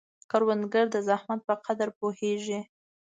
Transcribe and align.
کروندګر 0.31 0.85
د 0.91 0.97
زحمت 1.07 1.39
په 1.47 1.55
قدر 1.65 1.89
پوهیږي 1.99 2.59